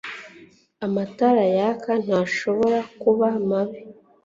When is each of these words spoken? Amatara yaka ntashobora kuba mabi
Amatara 0.85 1.43
yaka 1.55 1.91
ntashobora 2.03 2.79
kuba 3.01 3.27
mabi 3.47 3.79